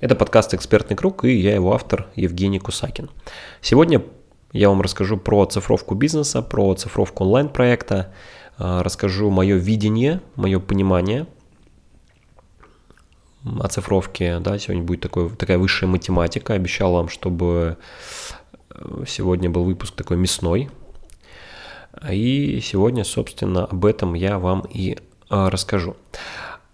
Это 0.00 0.16
подкаст 0.16 0.54
«Экспертный 0.54 0.96
круг» 0.96 1.24
и 1.24 1.32
я 1.32 1.54
его 1.54 1.72
автор 1.72 2.08
Евгений 2.16 2.58
Кусакин. 2.58 3.10
Сегодня 3.60 4.02
я 4.52 4.68
вам 4.68 4.80
расскажу 4.80 5.16
про 5.16 5.44
цифровку 5.46 5.94
бизнеса, 5.94 6.42
про 6.42 6.74
цифровку 6.74 7.22
онлайн-проекта, 7.22 8.12
а, 8.58 8.82
расскажу 8.82 9.30
мое 9.30 9.54
видение, 9.54 10.20
мое 10.34 10.58
понимание 10.58 11.28
о 13.44 13.68
цифровке. 13.68 14.40
Да, 14.40 14.58
сегодня 14.58 14.82
будет 14.82 15.00
такой, 15.00 15.30
такая 15.30 15.58
высшая 15.58 15.86
математика. 15.86 16.54
Обещал 16.54 16.92
вам, 16.92 17.08
чтобы 17.08 17.76
э, 18.70 19.04
сегодня 19.06 19.48
был 19.48 19.62
выпуск 19.62 19.94
такой 19.94 20.16
мясной. 20.16 20.70
И 22.10 22.58
сегодня, 22.60 23.04
собственно, 23.04 23.66
об 23.66 23.84
этом 23.84 24.14
я 24.14 24.40
вам 24.40 24.66
и 24.68 24.98
а, 25.30 25.50
расскажу. 25.50 25.96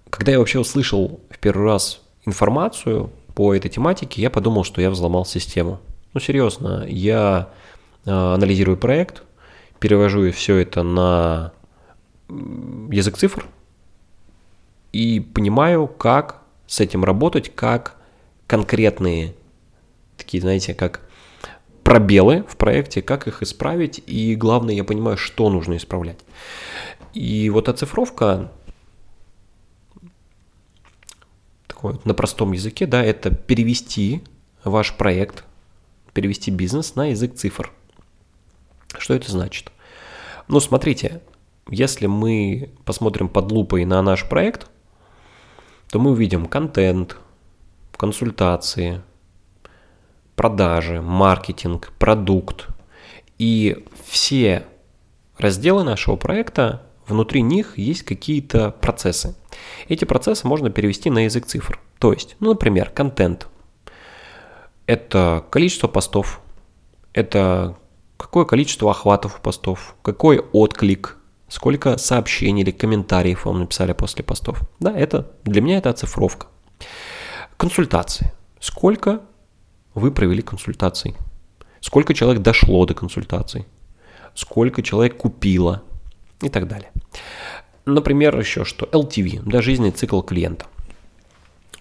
Когда 0.09 0.33
я 0.33 0.39
вообще 0.39 0.59
услышал 0.59 1.21
в 1.29 1.39
первый 1.39 1.67
раз 1.67 2.01
информацию 2.27 3.11
по 3.35 3.55
этой 3.55 3.71
тематике, 3.71 4.23
я 4.23 4.31
подумал, 4.31 4.65
что 4.65 4.81
я 4.81 4.91
взломал 4.91 5.25
систему. 5.25 5.81
Ну, 6.13 6.21
серьезно, 6.21 6.85
я 6.89 7.49
э, 8.05 8.11
анализирую 8.11 8.77
проект, 8.77 9.23
перевожу 9.79 10.31
все 10.33 10.57
это 10.57 10.83
на 10.83 11.53
язык 12.29 13.17
цифр 13.17 13.47
и 14.93 15.21
понимаю, 15.21 15.87
как 15.87 16.43
с 16.67 16.81
этим 16.81 17.05
работать, 17.05 17.55
как 17.55 17.97
конкретные 18.47 19.35
такие, 20.17 20.41
знаете, 20.41 20.75
как 20.75 21.01
пробелы 21.83 22.45
в 22.49 22.57
проекте, 22.57 23.03
как 23.03 23.27
их 23.27 23.43
исправить, 23.43 24.03
и 24.07 24.37
главное, 24.37 24.75
я 24.75 24.85
понимаю, 24.85 25.17
что 25.17 25.49
нужно 25.51 25.77
исправлять. 25.77 26.19
И 27.15 27.51
вот 27.51 27.69
оцифровка 27.69 28.53
такой 31.81 31.99
на 32.05 32.15
простом 32.15 32.53
языке, 32.53 32.87
да, 32.87 33.03
это 33.03 33.31
перевести 33.31 34.23
ваш 34.65 34.95
проект, 34.95 35.45
перевести 36.13 36.51
бизнес 36.51 36.95
на 36.95 37.07
язык 37.07 37.35
цифр. 37.35 37.73
Что 38.99 39.15
это 39.15 39.31
значит? 39.31 39.73
Ну, 40.49 40.61
смотрите, 40.61 41.23
если 41.71 42.07
мы 42.07 42.71
посмотрим 42.85 43.29
под 43.29 43.51
лупой 43.51 43.85
на 43.85 44.03
наш 44.03 44.29
проект, 44.29 44.69
то 45.91 45.99
мы 45.99 46.11
увидим 46.11 46.47
контент, 46.47 47.17
консультации, 47.97 49.01
продажи, 50.37 51.01
маркетинг, 51.01 51.93
продукт. 51.99 52.69
И 53.39 53.87
все 54.07 54.67
разделы 55.39 55.83
нашего 55.85 56.17
проекта, 56.17 56.83
внутри 57.11 57.43
них 57.43 57.77
есть 57.77 58.03
какие-то 58.03 58.71
процессы. 58.71 59.37
Эти 59.89 60.05
процессы 60.05 60.47
можно 60.47 60.71
перевести 60.71 61.11
на 61.11 61.25
язык 61.25 61.47
цифр. 61.47 61.81
То 61.99 62.13
есть, 62.13 62.37
ну, 62.41 62.51
например, 62.51 62.91
контент. 62.91 63.49
Это 64.87 65.45
количество 65.51 65.87
постов, 65.87 66.41
это 67.13 67.77
какое 68.17 68.45
количество 68.45 68.91
охватов 68.91 69.41
постов, 69.41 69.95
какой 70.03 70.39
отклик, 70.39 71.17
сколько 71.49 71.97
сообщений 71.99 72.63
или 72.63 72.71
комментариев 72.71 73.45
вам 73.45 73.61
написали 73.61 73.93
после 73.93 74.25
постов. 74.25 74.63
Да, 74.79 74.97
это 74.97 75.31
для 75.45 75.61
меня 75.61 75.79
это 75.79 75.91
оцифровка. 75.91 76.47
Консультации. 77.57 78.33
Сколько 78.59 79.21
вы 79.95 80.11
провели 80.11 80.43
консультаций? 80.43 81.17
Сколько 81.81 82.15
человек 82.15 82.43
дошло 82.43 82.85
до 82.87 82.95
консультаций? 82.95 83.67
Сколько 84.35 84.83
человек 84.83 85.17
купило? 85.17 85.83
И 86.43 86.49
так 86.49 86.69
далее. 86.69 86.91
Например, 87.87 88.39
еще 88.39 88.65
что? 88.65 88.87
LTV, 88.87 89.43
да, 89.45 89.63
жизненный 89.63 89.91
цикл 89.91 90.21
клиента. 90.21 90.67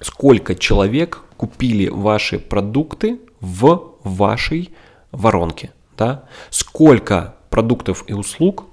Сколько 0.02 0.56
человек 0.56 1.24
купили 1.38 1.88
ваши 1.90 2.40
продукты 2.40 3.20
в 3.42 3.96
вашей 4.04 4.72
воронке, 5.12 5.72
да? 5.98 6.26
Сколько 6.50 7.36
продуктов 7.50 8.04
и 8.08 8.14
услуг 8.14 8.66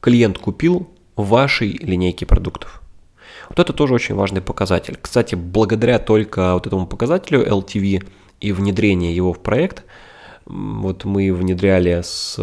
клиент 0.00 0.38
купил 0.38 0.88
в 1.16 1.28
вашей 1.28 1.72
линейке 1.72 2.26
продуктов. 2.26 2.82
Вот 3.48 3.58
это 3.58 3.72
тоже 3.72 3.94
очень 3.94 4.14
важный 4.14 4.40
показатель. 4.40 4.98
Кстати, 5.00 5.34
благодаря 5.34 5.98
только 5.98 6.54
вот 6.54 6.66
этому 6.66 6.86
показателю 6.86 7.46
LTV 7.46 8.06
и 8.40 8.52
внедрение 8.52 9.14
его 9.14 9.32
в 9.32 9.40
проект, 9.40 9.84
вот 10.46 11.04
мы 11.04 11.32
внедряли 11.32 12.00
с 12.02 12.36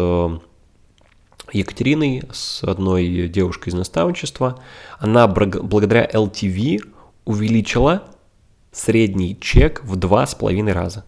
Екатериной, 1.51 2.23
с 2.31 2.63
одной 2.63 3.27
девушкой 3.27 3.69
из 3.69 3.73
наставничества, 3.73 4.61
она 4.99 5.27
благодаря 5.27 6.05
LTV 6.05 6.79
увеличила 7.25 8.03
средний 8.71 9.37
чек 9.39 9.83
в 9.83 9.95
два 9.95 10.25
с 10.25 10.35
половиной 10.35 10.73
раза. 10.73 11.05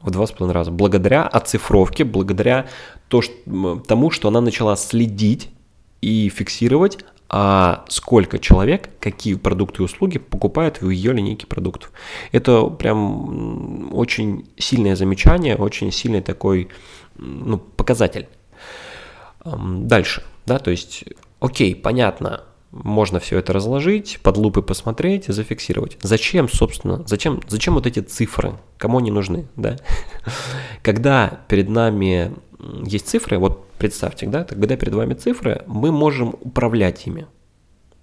В 0.00 0.10
два 0.10 0.26
с 0.26 0.32
половиной 0.32 0.54
раза. 0.54 0.70
Благодаря 0.70 1.26
оцифровке, 1.26 2.04
благодаря 2.04 2.66
то, 3.08 3.22
что, 3.22 3.82
тому, 3.86 4.10
что 4.10 4.28
она 4.28 4.40
начала 4.40 4.76
следить 4.76 5.50
и 6.00 6.28
фиксировать, 6.28 6.98
а 7.28 7.84
сколько 7.88 8.38
человек, 8.38 8.90
какие 9.00 9.34
продукты 9.34 9.82
и 9.82 9.84
услуги 9.84 10.18
покупают 10.18 10.80
в 10.80 10.90
ее 10.90 11.12
линейке 11.12 11.46
продуктов. 11.46 11.90
Это 12.32 12.64
прям 12.66 13.94
очень 13.94 14.48
сильное 14.58 14.94
замечание, 14.94 15.56
очень 15.56 15.90
сильный 15.90 16.20
такой 16.20 16.68
ну, 17.16 17.58
показатель. 17.58 18.28
Дальше, 19.44 20.22
да, 20.46 20.58
то 20.58 20.70
есть, 20.70 21.04
окей, 21.40 21.74
понятно, 21.74 22.44
можно 22.70 23.20
все 23.20 23.38
это 23.38 23.52
разложить, 23.52 24.18
под 24.22 24.36
лупы 24.36 24.62
посмотреть 24.62 25.26
зафиксировать. 25.26 25.96
Зачем, 26.02 26.48
собственно, 26.48 27.04
зачем, 27.06 27.40
зачем 27.46 27.74
вот 27.74 27.86
эти 27.86 28.00
цифры? 28.00 28.54
Кому 28.78 28.98
они 28.98 29.10
нужны, 29.10 29.46
да? 29.54 29.76
Когда 30.82 31.40
перед 31.48 31.68
нами 31.68 32.34
есть 32.84 33.08
цифры, 33.08 33.38
вот 33.38 33.68
представьте, 33.78 34.26
да, 34.26 34.44
когда 34.44 34.76
перед 34.76 34.94
вами 34.94 35.14
цифры, 35.14 35.62
мы 35.66 35.92
можем 35.92 36.36
управлять 36.40 37.06
ими, 37.06 37.26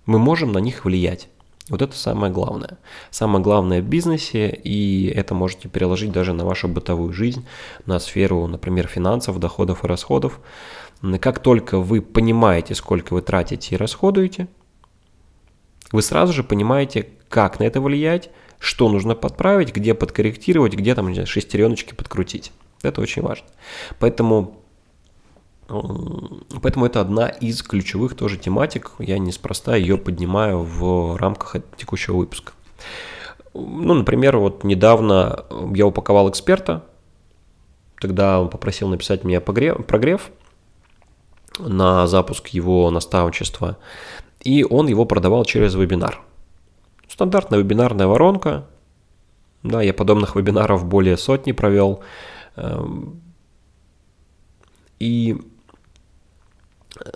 мы 0.05 0.19
можем 0.19 0.51
на 0.51 0.59
них 0.59 0.85
влиять. 0.85 1.27
Вот 1.69 1.81
это 1.81 1.95
самое 1.95 2.33
главное. 2.33 2.77
Самое 3.11 3.43
главное 3.43 3.81
в 3.81 3.85
бизнесе, 3.85 4.49
и 4.49 5.07
это 5.07 5.33
можете 5.33 5.69
переложить 5.69 6.11
даже 6.11 6.33
на 6.33 6.43
вашу 6.45 6.67
бытовую 6.67 7.13
жизнь, 7.13 7.45
на 7.85 7.99
сферу, 7.99 8.45
например, 8.47 8.87
финансов, 8.87 9.39
доходов 9.39 9.83
и 9.83 9.87
расходов. 9.87 10.39
Как 11.19 11.39
только 11.39 11.79
вы 11.79 12.01
понимаете, 12.01 12.75
сколько 12.75 13.13
вы 13.13 13.21
тратите 13.21 13.75
и 13.75 13.77
расходуете, 13.77 14.47
вы 15.91 16.01
сразу 16.01 16.31
же 16.31 16.43
понимаете, 16.43 17.09
как 17.27 17.59
на 17.59 17.63
это 17.63 17.81
влиять, 17.81 18.29
что 18.59 18.87
нужно 18.89 19.15
подправить, 19.15 19.73
где 19.73 19.93
подкорректировать, 19.93 20.73
где 20.73 20.93
там 20.93 21.11
знаю, 21.13 21.27
шестереночки 21.27 21.93
подкрутить. 21.93 22.51
Это 22.83 23.01
очень 23.01 23.23
важно. 23.23 23.47
Поэтому, 23.99 24.61
поэтому 25.67 26.85
это 26.85 27.01
одна 27.01 27.29
из 27.29 27.63
ключевых 27.63 28.15
тоже 28.15 28.37
тематик. 28.37 28.91
Я 28.99 29.17
неспроста 29.17 29.75
ее 29.75 29.97
поднимаю 29.97 30.59
в 30.59 31.17
рамках 31.17 31.55
текущего 31.77 32.17
выпуска. 32.17 32.53
Ну, 33.53 33.93
например, 33.95 34.37
вот 34.37 34.63
недавно 34.63 35.45
я 35.73 35.85
упаковал 35.85 36.29
эксперта, 36.29 36.85
тогда 37.99 38.39
он 38.39 38.49
попросил 38.49 38.87
написать 38.87 39.23
мне 39.23 39.41
прогрев, 39.41 40.31
на 41.59 42.07
запуск 42.07 42.47
его 42.49 42.89
наставничества, 42.91 43.77
и 44.39 44.63
он 44.63 44.87
его 44.87 45.05
продавал 45.05 45.45
через 45.45 45.75
вебинар. 45.75 46.21
Стандартная 47.07 47.59
вебинарная 47.59 48.07
воронка. 48.07 48.65
Да, 49.63 49.81
я 49.81 49.93
подобных 49.93 50.35
вебинаров 50.35 50.85
более 50.85 51.17
сотни 51.17 51.51
провел. 51.51 52.01
Эм, 52.55 53.21
и 54.99 55.37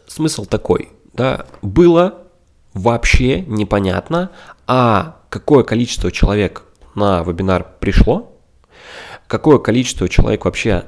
смысл 0.07 0.45
такой, 0.45 0.89
да, 1.13 1.45
было 1.61 2.23
вообще 2.73 3.41
непонятно, 3.41 4.31
а 4.67 5.17
какое 5.29 5.63
количество 5.63 6.11
человек 6.11 6.63
на 6.93 7.23
вебинар 7.23 7.65
пришло, 7.79 8.33
какое 9.27 9.59
количество 9.59 10.07
человек 10.09 10.45
вообще 10.45 10.85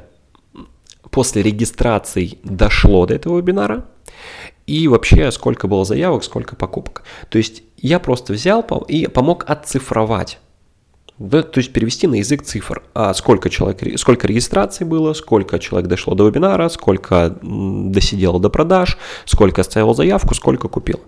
после 1.18 1.42
регистрации 1.42 2.38
дошло 2.44 3.08
до 3.08 3.16
этого 3.16 3.40
вебинара 3.40 3.86
и 4.68 4.88
вообще 4.88 5.32
сколько 5.32 5.68
было 5.68 5.84
заявок, 5.84 6.24
сколько 6.24 6.56
покупок. 6.56 7.02
То 7.30 7.40
есть 7.40 7.64
я 7.76 7.98
просто 7.98 8.34
взял 8.34 8.62
и 8.88 9.08
помог 9.08 9.44
отцифровать 9.50 10.38
да, 11.18 11.42
то 11.42 11.58
есть 11.58 11.74
перевести 11.74 12.06
на 12.06 12.16
язык 12.16 12.44
цифр. 12.44 12.84
А 12.94 13.16
сколько 13.16 13.50
человек, 13.50 14.00
сколько 14.00 14.28
регистраций 14.28 14.86
было, 14.86 15.14
сколько 15.14 15.58
человек 15.58 15.90
дошло 15.90 16.14
до 16.14 16.28
вебинара, 16.28 16.70
сколько 16.70 17.36
досидело 17.42 18.40
до 18.40 18.52
продаж, 18.52 19.00
сколько 19.26 19.62
оставил 19.62 19.96
заявку, 19.96 20.36
сколько 20.36 20.68
купил. 20.68 21.00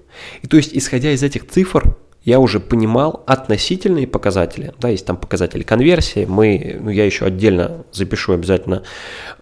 И 0.41 0.47
то 0.47 0.57
есть, 0.57 0.71
исходя 0.73 1.11
из 1.11 1.21
этих 1.21 1.47
цифр, 1.47 1.95
я 2.29 2.39
уже 2.39 2.59
понимал 2.59 3.23
относительные 3.25 4.05
показатели. 4.05 4.71
Да, 4.79 4.89
есть 4.89 5.05
там 5.05 5.17
показатели 5.17 5.63
конверсии. 5.63 6.25
Мы, 6.25 6.77
ну, 6.79 6.91
я 6.91 7.03
еще 7.03 7.25
отдельно 7.25 7.85
запишу 7.91 8.33
обязательно 8.33 8.83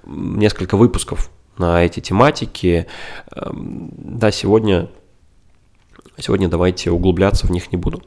несколько 0.05 0.77
выпусков 0.77 1.29
на 1.57 1.83
эти 1.83 1.99
тематики. 1.99 2.87
Эм, 3.35 3.91
да, 3.97 4.31
сегодня, 4.31 4.89
сегодня 6.17 6.47
давайте 6.47 6.89
углубляться 6.89 7.45
в 7.45 7.49
них 7.49 7.73
не 7.73 7.77
буду. 7.77 8.03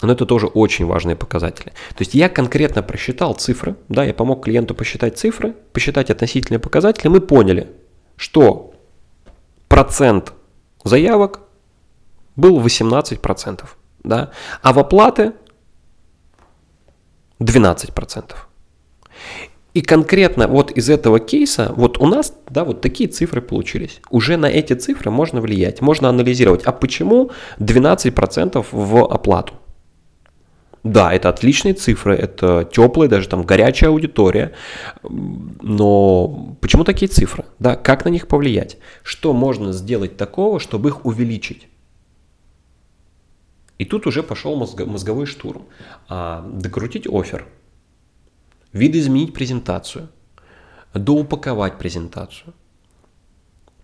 Но 0.00 0.10
это 0.10 0.24
тоже 0.24 0.46
очень 0.46 0.86
важные 0.86 1.14
показатели. 1.14 1.68
То 1.90 2.00
есть 2.00 2.14
я 2.14 2.30
конкретно 2.30 2.82
просчитал 2.82 3.34
цифры, 3.34 3.76
да, 3.90 4.04
я 4.04 4.14
помог 4.14 4.44
клиенту 4.44 4.74
посчитать 4.74 5.18
цифры, 5.18 5.54
посчитать 5.74 6.10
относительные 6.10 6.60
показатели, 6.60 7.08
мы 7.08 7.20
поняли, 7.20 7.70
что 8.16 8.72
процент 9.68 10.32
заявок 10.82 11.40
был 12.36 12.58
18%, 12.58 13.64
да, 14.04 14.30
а 14.62 14.72
в 14.72 14.78
оплаты 14.78 15.32
12%. 17.40 18.34
И 19.74 19.80
конкретно 19.80 20.48
вот 20.48 20.70
из 20.70 20.90
этого 20.90 21.18
кейса, 21.18 21.72
вот 21.74 21.98
у 21.98 22.06
нас, 22.06 22.34
да, 22.50 22.64
вот 22.64 22.82
такие 22.82 23.08
цифры 23.08 23.40
получились. 23.40 24.00
Уже 24.10 24.36
на 24.36 24.46
эти 24.46 24.74
цифры 24.74 25.10
можно 25.10 25.40
влиять, 25.40 25.80
можно 25.80 26.10
анализировать. 26.10 26.62
А 26.64 26.72
почему 26.72 27.30
12% 27.58 28.66
в 28.70 29.04
оплату? 29.04 29.54
Да, 30.84 31.12
это 31.12 31.28
отличные 31.28 31.74
цифры, 31.74 32.16
это 32.16 32.68
теплая, 32.70 33.08
даже 33.08 33.28
там 33.28 33.44
горячая 33.44 33.90
аудитория, 33.90 34.52
но 35.02 36.56
почему 36.60 36.82
такие 36.82 37.06
цифры? 37.08 37.44
Да, 37.60 37.76
как 37.76 38.04
на 38.04 38.08
них 38.08 38.26
повлиять? 38.26 38.78
Что 39.04 39.32
можно 39.32 39.72
сделать 39.72 40.16
такого, 40.16 40.58
чтобы 40.58 40.88
их 40.88 41.06
увеличить? 41.06 41.68
И 43.82 43.84
тут 43.84 44.06
уже 44.06 44.22
пошел 44.22 44.54
мозговой 44.54 45.26
штурм. 45.26 45.66
А, 46.08 46.48
докрутить 46.48 47.08
офер, 47.08 47.48
видоизменить 48.72 49.34
презентацию, 49.34 50.08
доупаковать 50.94 51.78
презентацию, 51.78 52.54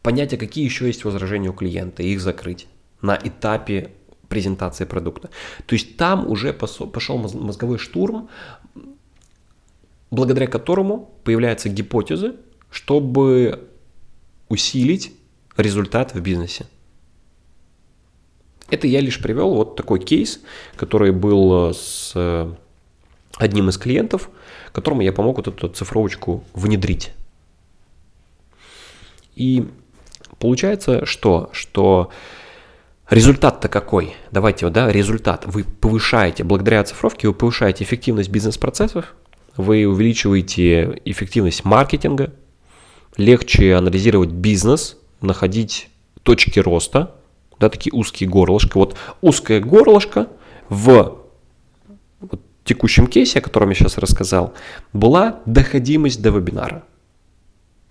понять, 0.01 0.33
а 0.35 0.37
какие 0.37 0.65
еще 0.65 0.87
есть 0.87 1.05
возражения 1.05 1.51
у 1.51 1.53
клиента, 1.53 2.05
их 2.05 2.21
закрыть 2.21 2.69
на 3.03 3.17
этапе 3.17 3.91
презентации 4.29 4.85
продукта. 4.85 5.31
То 5.67 5.75
есть 5.75 5.97
там 5.97 6.31
уже 6.31 6.53
пошел 6.53 7.19
мозговой 7.19 7.79
штурм, 7.79 8.29
благодаря 10.13 10.47
которому 10.47 11.11
появляются 11.25 11.69
гипотезы, 11.71 12.37
чтобы 12.71 13.69
усилить 14.49 15.13
результат 15.57 16.15
в 16.15 16.21
бизнесе. 16.21 16.67
Это 18.71 18.87
я 18.87 19.01
лишь 19.01 19.21
привел 19.21 19.55
вот 19.55 19.77
такой 19.77 19.99
кейс, 20.01 20.41
который 20.77 21.13
был 21.13 21.73
с 21.75 22.13
одним 23.37 23.69
из 23.69 23.79
клиентов, 23.79 24.31
которому 24.73 25.01
я 25.03 25.13
помог 25.13 25.37
вот 25.39 25.49
эту 25.49 25.69
цифровочку 25.69 26.45
внедрить. 26.55 27.13
И 29.37 29.69
получается 30.39 31.07
что? 31.07 31.49
Что 31.53 32.11
результат-то 33.09 33.69
какой? 33.69 34.17
Давайте, 34.33 34.67
вот, 34.67 34.75
да, 34.75 34.91
результат. 34.91 35.45
Вы 35.47 35.65
повышаете, 35.65 36.45
благодаря 36.45 36.83
цифровке, 36.85 37.29
вы 37.29 37.35
повышаете 37.35 37.85
эффективность 37.85 38.31
бизнес-процессов, 38.31 39.15
вы 39.57 39.87
увеличиваете 39.87 41.01
эффективность 41.05 41.65
маркетинга, 41.65 42.33
легче 43.17 43.75
анализировать 43.75 44.31
бизнес, 44.31 44.97
находить 45.21 45.89
точки 46.23 46.59
роста, 46.59 47.15
да, 47.59 47.69
такие 47.69 47.93
узкие 47.93 48.29
горлышки. 48.29 48.73
Вот 48.75 48.97
узкое 49.21 49.61
горлышко 49.61 50.29
в 50.69 51.19
вот, 52.21 52.41
текущем 52.65 53.07
кейсе, 53.07 53.39
о 53.39 53.43
котором 53.43 53.71
я 53.71 53.75
сейчас 53.75 53.99
рассказал, 53.99 54.55
была 54.93 55.41
доходимость 55.47 56.23
до 56.23 56.31
вебинара. 56.31 56.85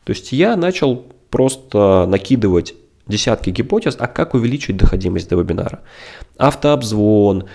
То 0.03 0.11
есть 0.11 0.31
я 0.31 0.55
начал 0.55 1.05
просто 1.29 2.05
накидывать 2.07 2.75
десятки 3.07 3.49
гипотез, 3.49 3.95
а 3.99 4.07
как 4.07 4.33
увеличить 4.33 4.77
доходимость 4.77 5.29
до 5.29 5.35
вебинара. 5.35 5.81
Автообзвон, 6.37 7.45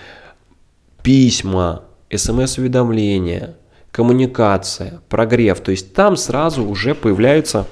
письма, 1.01 1.83
смс-уведомления, 2.15 3.55
коммуникация, 3.91 5.01
прогрев. 5.09 5.59
То 5.61 5.71
есть 5.71 5.93
там 5.93 6.17
сразу 6.17 6.63
уже 6.65 6.95
появляются... 6.95 7.67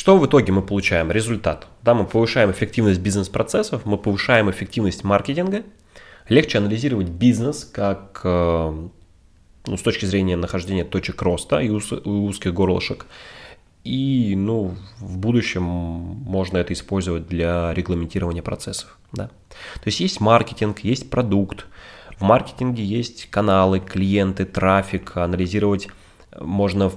Что 0.00 0.16
в 0.16 0.24
итоге 0.24 0.50
мы 0.50 0.62
получаем? 0.62 1.12
Результат. 1.12 1.66
Да, 1.82 1.92
мы 1.92 2.06
повышаем 2.06 2.50
эффективность 2.50 3.00
бизнес-процессов, 3.00 3.84
мы 3.84 3.98
повышаем 3.98 4.50
эффективность 4.50 5.04
маркетинга– 5.04 5.62
Легче 6.30 6.58
анализировать 6.58 7.08
бизнес 7.08 7.64
как 7.64 8.20
э, 8.22 8.88
ну, 9.66 9.76
с 9.76 9.82
точки 9.82 10.04
зрения 10.04 10.36
нахождения 10.36 10.84
точек 10.84 11.20
роста 11.22 11.58
и 11.58 11.68
узких 11.68 12.54
горлышек. 12.54 13.06
И 13.82 14.34
ну, 14.36 14.76
в 15.00 15.18
будущем 15.18 15.64
можно 15.64 16.58
это 16.58 16.72
использовать 16.72 17.26
для 17.26 17.74
регламентирования 17.74 18.42
процессов. 18.42 18.96
Да? 19.12 19.26
То 19.26 19.86
есть 19.86 19.98
есть 19.98 20.20
маркетинг, 20.20 20.78
есть 20.80 21.10
продукт. 21.10 21.66
В 22.16 22.22
маркетинге 22.22 22.84
есть 22.84 23.28
каналы, 23.28 23.80
клиенты, 23.80 24.44
трафик, 24.44 25.16
анализировать 25.16 25.88
можно 26.38 26.92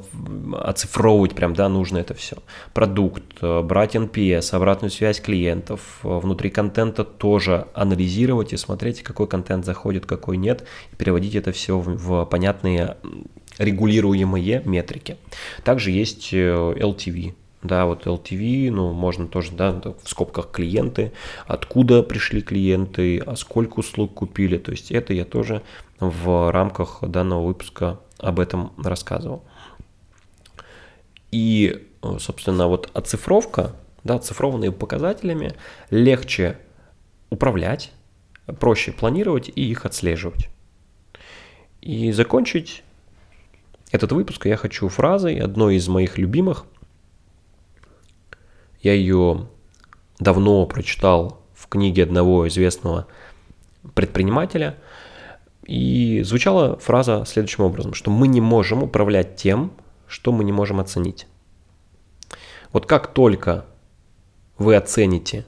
оцифровывать 0.54 1.34
прям, 1.34 1.54
да, 1.54 1.70
нужно 1.70 1.98
это 1.98 2.14
все. 2.14 2.38
Продукт, 2.74 3.24
э, 3.42 3.62
брать 3.62 3.96
NPS, 3.96 4.54
обратную 4.56 4.92
связь 4.92 5.20
клиентов, 5.20 6.00
э, 6.04 6.08
внутри 6.20 6.50
контента 6.50 7.04
тоже 7.04 7.68
анализировать 7.74 8.54
и 8.54 8.58
смотреть, 8.58 9.02
какой 9.02 9.28
контент 9.28 9.66
заходит, 9.66 10.06
какой 10.06 10.38
нет, 10.38 10.68
и 10.92 10.96
переводить 10.96 11.36
это 11.36 11.52
все 11.52 11.80
в, 11.80 11.98
в 11.98 12.26
понятные 12.26 12.98
регулируемые 13.58 14.62
метрики. 14.66 15.18
Также 15.64 15.92
есть 15.92 16.30
э, 16.34 16.38
LTV, 16.38 17.34
да, 17.64 17.86
вот 17.86 18.06
LTV, 18.06 18.70
ну, 18.70 18.94
можно 18.94 19.28
тоже, 19.28 19.52
да, 19.54 19.72
в 19.72 20.10
скобках 20.10 20.52
клиенты, 20.52 21.12
откуда 21.48 22.04
пришли 22.04 22.42
клиенты, 22.42 23.20
а 23.20 23.36
сколько 23.36 23.80
услуг 23.80 24.14
купили, 24.14 24.58
то 24.58 24.72
есть 24.72 24.92
это 24.92 25.14
я 25.14 25.26
тоже 25.26 25.64
в 26.00 26.52
рамках 26.52 27.00
данного 27.02 27.48
выпуска 27.48 28.00
об 28.24 28.40
этом 28.40 28.74
рассказывал. 28.78 29.44
И, 31.32 31.88
собственно, 32.20 32.68
вот 32.68 32.90
оцифровка, 32.94 33.76
да, 34.04 34.16
оцифрованные 34.16 34.72
показателями 34.72 35.54
легче 35.90 36.58
управлять, 37.30 37.92
проще 38.60 38.92
планировать 38.92 39.50
и 39.54 39.70
их 39.70 39.86
отслеживать. 39.86 40.50
И 41.82 42.12
закончить 42.12 42.84
этот 43.92 44.12
выпуск 44.12 44.46
я 44.46 44.58
хочу 44.58 44.88
фразой, 44.90 45.40
одной 45.40 45.76
из 45.76 45.88
моих 45.88 46.18
любимых. 46.18 46.66
Я 48.82 48.94
ее 48.94 49.48
давно 50.20 50.66
прочитал 50.66 51.42
в 51.54 51.68
книге 51.68 52.04
одного 52.04 52.48
известного 52.48 53.08
предпринимателя– 53.94 54.78
и 55.66 56.22
звучала 56.24 56.78
фраза 56.80 57.24
следующим 57.26 57.64
образом, 57.64 57.94
что 57.94 58.12
мы 58.12 58.28
не 58.28 58.42
можем 58.42 58.84
управлять 58.84 59.36
тем, 59.36 59.72
что 60.08 60.32
мы 60.32 60.44
не 60.44 60.52
можем 60.52 60.80
оценить. 60.80 61.28
Вот 62.72 62.86
как 62.86 63.14
только 63.14 63.66
вы 64.58 64.76
оцените, 64.76 65.46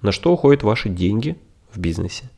на 0.00 0.12
что 0.12 0.32
уходят 0.32 0.62
ваши 0.62 0.88
деньги 0.88 1.38
в 1.72 1.78
бизнесе, 1.78 2.30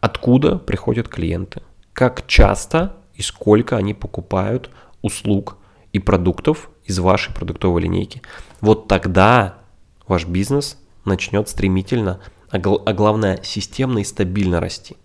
откуда 0.00 0.58
приходят 0.58 1.08
клиенты, 1.08 1.62
как 1.92 2.26
часто 2.26 2.96
и 3.14 3.22
сколько 3.22 3.76
они 3.76 3.94
покупают 3.94 4.70
услуг 5.02 5.56
и 5.92 5.98
продуктов 5.98 6.70
из 6.84 6.98
вашей 6.98 7.34
продуктовой 7.34 7.82
линейки, 7.82 8.22
вот 8.60 8.88
тогда 8.88 9.58
ваш 10.06 10.26
бизнес 10.26 10.78
начнет 11.04 11.48
стремительно, 11.48 12.20
а 12.50 12.58
главное 12.58 13.40
системно 13.42 13.98
и 13.98 14.04
стабильно 14.04 14.60
расти. 14.60 14.96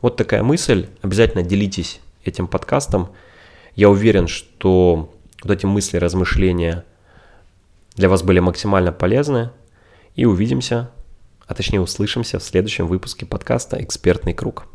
Вот 0.00 0.16
такая 0.16 0.42
мысль. 0.42 0.88
Обязательно 1.02 1.42
делитесь 1.42 2.00
этим 2.24 2.46
подкастом. 2.46 3.10
Я 3.74 3.90
уверен, 3.90 4.28
что 4.28 5.12
вот 5.42 5.52
эти 5.52 5.66
мысли, 5.66 5.96
размышления 5.96 6.84
для 7.94 8.08
вас 8.08 8.22
были 8.22 8.40
максимально 8.40 8.92
полезны. 8.92 9.50
И 10.14 10.24
увидимся, 10.24 10.90
а 11.46 11.54
точнее 11.54 11.80
услышимся 11.80 12.38
в 12.38 12.42
следующем 12.42 12.86
выпуске 12.86 13.26
подкаста 13.26 13.82
«Экспертный 13.82 14.32
круг». 14.32 14.66